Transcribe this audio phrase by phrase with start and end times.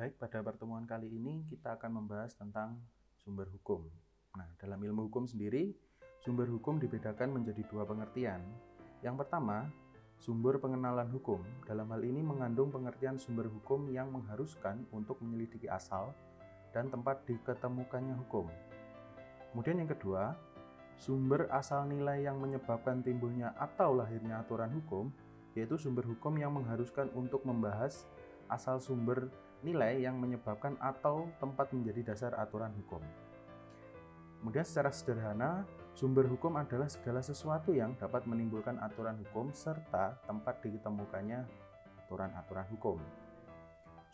[0.00, 2.80] Baik, pada pertemuan kali ini kita akan membahas tentang
[3.20, 3.84] sumber hukum.
[4.32, 5.76] Nah, dalam ilmu hukum sendiri,
[6.24, 8.40] sumber hukum dibedakan menjadi dua pengertian.
[9.04, 9.68] Yang pertama,
[10.16, 11.44] sumber pengenalan hukum.
[11.68, 16.16] Dalam hal ini mengandung pengertian sumber hukum yang mengharuskan untuk menyelidiki asal
[16.72, 18.48] dan tempat diketemukannya hukum.
[19.52, 20.32] Kemudian yang kedua,
[20.96, 25.12] sumber asal nilai yang menyebabkan timbulnya atau lahirnya aturan hukum,
[25.52, 28.08] yaitu sumber hukum yang mengharuskan untuk membahas
[28.48, 29.28] asal sumber
[29.60, 33.02] nilai yang menyebabkan atau tempat menjadi dasar aturan hukum.
[34.40, 40.64] Kemudian secara sederhana, sumber hukum adalah segala sesuatu yang dapat menimbulkan aturan hukum serta tempat
[40.64, 41.44] ditemukannya
[42.08, 42.96] aturan-aturan hukum.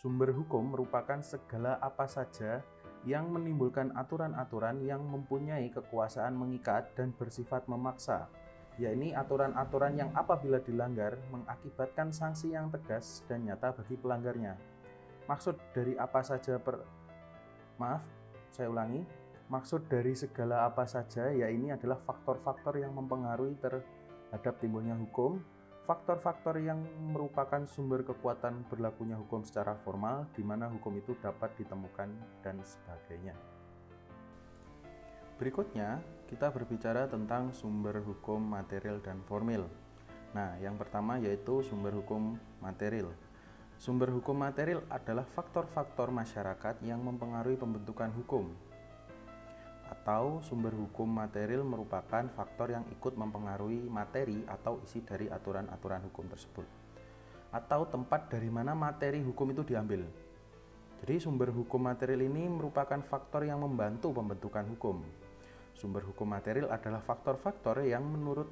[0.02, 2.60] Sumber hukum merupakan segala apa saja
[3.06, 8.26] yang menimbulkan aturan-aturan yang mempunyai kekuasaan mengikat dan bersifat memaksa,
[8.82, 14.58] yakni aturan-aturan yang apabila dilanggar mengakibatkan sanksi yang tegas dan nyata bagi pelanggarnya
[15.26, 16.82] maksud dari apa saja per
[17.76, 18.02] maaf
[18.56, 19.04] saya ulangi.
[19.46, 25.38] Maksud dari segala apa saja ya ini adalah faktor-faktor yang mempengaruhi terhadap timbulnya hukum.
[25.86, 26.82] Faktor-faktor yang
[27.14, 32.10] merupakan sumber kekuatan berlakunya hukum secara formal di mana hukum itu dapat ditemukan
[32.42, 33.38] dan sebagainya.
[35.38, 39.62] Berikutnya kita berbicara tentang sumber hukum material dan formil.
[40.34, 43.14] Nah yang pertama yaitu sumber hukum material
[43.76, 48.48] Sumber hukum material adalah faktor-faktor masyarakat yang mempengaruhi pembentukan hukum.
[49.92, 56.24] Atau sumber hukum material merupakan faktor yang ikut mempengaruhi materi atau isi dari aturan-aturan hukum
[56.24, 56.64] tersebut.
[57.52, 60.08] Atau tempat dari mana materi hukum itu diambil.
[61.04, 65.04] Jadi sumber hukum material ini merupakan faktor yang membantu pembentukan hukum.
[65.76, 68.48] Sumber hukum material adalah faktor-faktor yang menurut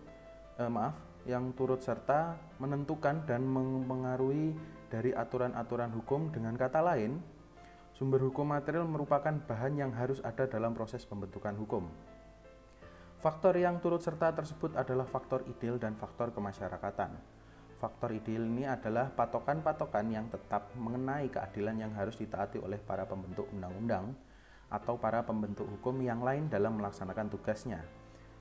[0.60, 0.92] eh, maaf
[1.24, 4.52] yang turut serta menentukan dan mempengaruhi
[4.94, 7.18] dari aturan-aturan hukum dengan kata lain,
[7.98, 11.90] sumber hukum material merupakan bahan yang harus ada dalam proses pembentukan hukum.
[13.18, 17.10] Faktor yang turut serta tersebut adalah faktor ideal dan faktor kemasyarakatan.
[17.74, 23.50] Faktor ideal ini adalah patokan-patokan yang tetap mengenai keadilan yang harus ditaati oleh para pembentuk
[23.50, 24.14] undang-undang
[24.70, 27.82] atau para pembentuk hukum yang lain dalam melaksanakan tugasnya.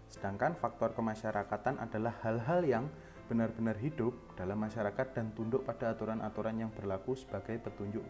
[0.05, 2.85] Sedangkan faktor kemasyarakatan adalah hal-hal yang
[3.27, 8.03] benar-benar hidup dalam masyarakat dan tunduk pada aturan-aturan yang berlaku sebagai petunjuk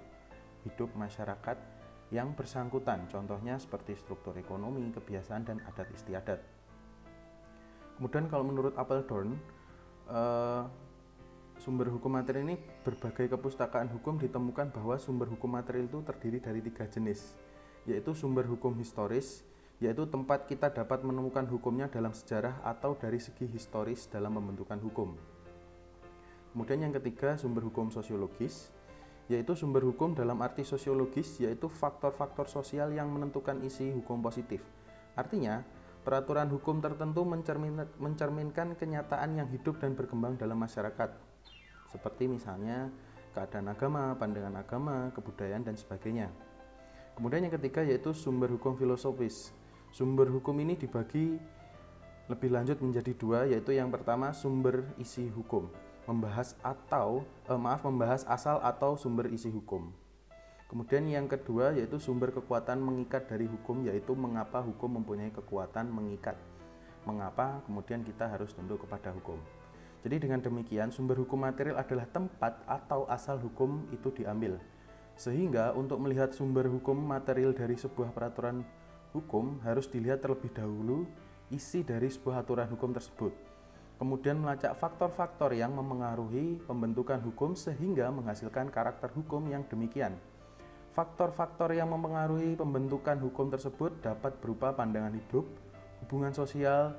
[0.65, 1.57] hidup masyarakat
[2.13, 6.39] yang bersangkutan, contohnya seperti struktur ekonomi, kebiasaan, dan adat istiadat.
[7.97, 9.33] Kemudian kalau menurut Appledorn,
[10.09, 10.63] eh,
[11.57, 16.61] sumber hukum materi ini berbagai kepustakaan hukum ditemukan bahwa sumber hukum materi itu terdiri dari
[16.61, 17.33] tiga jenis,
[17.89, 19.41] yaitu sumber hukum historis,
[19.83, 25.11] yaitu tempat kita dapat menemukan hukumnya dalam sejarah atau dari segi historis dalam pembentukan hukum.
[26.55, 28.71] Kemudian yang ketiga, sumber hukum sosiologis,
[29.27, 34.63] yaitu sumber hukum dalam arti sosiologis, yaitu faktor-faktor sosial yang menentukan isi hukum positif.
[35.19, 35.67] Artinya,
[36.07, 37.27] peraturan hukum tertentu
[37.99, 41.11] mencerminkan kenyataan yang hidup dan berkembang dalam masyarakat,
[41.91, 42.87] seperti misalnya
[43.35, 46.31] keadaan agama, pandangan agama, kebudayaan, dan sebagainya.
[47.17, 49.51] Kemudian yang ketiga yaitu sumber hukum filosofis,
[49.93, 51.37] Sumber hukum ini dibagi
[52.25, 55.69] lebih lanjut menjadi dua, yaitu yang pertama sumber isi hukum,
[56.09, 59.93] membahas atau eh, maaf membahas asal atau sumber isi hukum.
[60.65, 66.41] Kemudian yang kedua yaitu sumber kekuatan mengikat dari hukum, yaitu mengapa hukum mempunyai kekuatan mengikat.
[67.05, 69.37] Mengapa kemudian kita harus tunduk kepada hukum.
[70.01, 74.57] Jadi dengan demikian sumber hukum material adalah tempat atau asal hukum itu diambil.
[75.13, 78.65] Sehingga untuk melihat sumber hukum material dari sebuah peraturan
[79.13, 81.05] hukum harus dilihat terlebih dahulu
[81.53, 83.31] isi dari sebuah aturan hukum tersebut.
[84.01, 90.17] Kemudian melacak faktor-faktor yang mempengaruhi pembentukan hukum sehingga menghasilkan karakter hukum yang demikian.
[90.97, 95.45] Faktor-faktor yang mempengaruhi pembentukan hukum tersebut dapat berupa pandangan hidup,
[96.05, 96.93] hubungan sosial,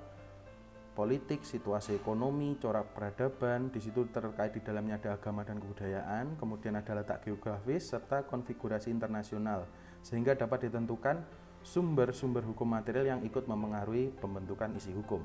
[0.95, 6.79] politik, situasi ekonomi, corak peradaban, di situ terkait di dalamnya ada agama dan kebudayaan, kemudian
[6.79, 9.67] ada letak geografis serta konfigurasi internasional
[10.05, 15.25] sehingga dapat ditentukan sumber-sumber hukum material yang ikut mempengaruhi pembentukan isi hukum.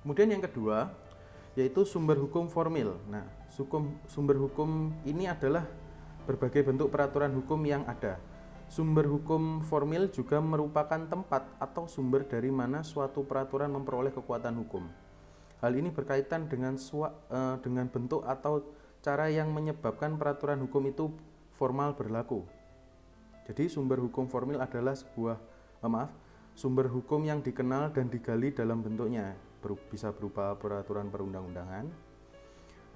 [0.00, 0.88] Kemudian yang kedua,
[1.52, 2.96] yaitu sumber hukum formil.
[3.12, 5.68] Nah, sukum, sumber hukum ini adalah
[6.24, 8.16] berbagai bentuk peraturan hukum yang ada.
[8.70, 14.88] Sumber hukum formil juga merupakan tempat atau sumber dari mana suatu peraturan memperoleh kekuatan hukum.
[15.60, 18.64] Hal ini berkaitan dengan sua, eh, dengan bentuk atau
[19.04, 21.12] cara yang menyebabkan peraturan hukum itu
[21.52, 22.59] formal berlaku.
[23.50, 25.36] Jadi sumber hukum formil adalah sebuah
[25.82, 26.14] oh maaf,
[26.54, 29.34] sumber hukum yang dikenal dan digali dalam bentuknya
[29.90, 31.84] bisa berupa peraturan perundang-undangan,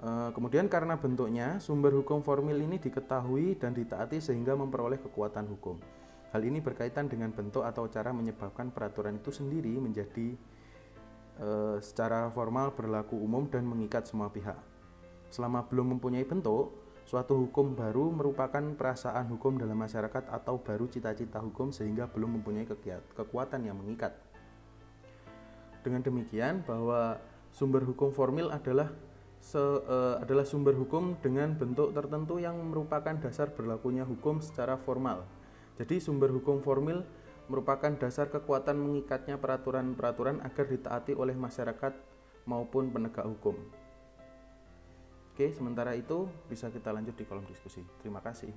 [0.05, 5.79] Eh, kemudian karena bentuknya, sumber hukum formil ini diketahui dan ditaati sehingga memperoleh kekuatan hukum.
[6.35, 10.35] Hal ini berkaitan dengan bentuk atau cara menyebabkan peraturan itu sendiri menjadi
[11.39, 11.49] e,
[11.79, 14.59] secara formal berlaku umum dan mengikat semua pihak.
[15.31, 16.75] Selama belum mempunyai bentuk,
[17.05, 22.65] suatu hukum baru merupakan perasaan hukum dalam masyarakat atau baru cita-cita hukum sehingga belum mempunyai
[23.13, 24.17] kekuatan yang mengikat.
[25.85, 27.21] Dengan demikian bahwa
[27.53, 28.89] sumber hukum formil adalah
[29.37, 35.29] se, uh, adalah sumber hukum dengan bentuk tertentu yang merupakan dasar berlakunya hukum secara formal.
[35.77, 37.05] Jadi sumber hukum formil
[37.45, 41.93] merupakan dasar kekuatan mengikatnya peraturan-peraturan agar ditaati oleh masyarakat
[42.49, 43.84] maupun penegak hukum.
[45.35, 47.83] Oke, sementara itu bisa kita lanjut di kolom diskusi.
[47.99, 48.55] Terima kasih.